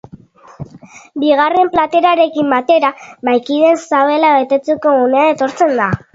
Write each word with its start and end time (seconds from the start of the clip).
Bigarren 1.23 1.69
platerarekin 1.75 2.49
batera, 2.55 2.91
mahaikideen 3.29 3.79
sabela 3.85 4.33
betetzeko 4.39 4.97
unea 5.05 5.29
etortzen 5.37 5.81
da. 5.85 5.91